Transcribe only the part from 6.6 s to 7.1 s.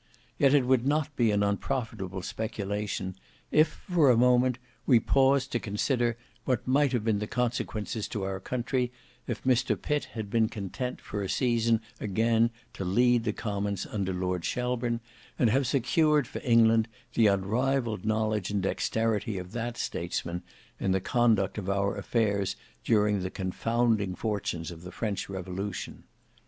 might have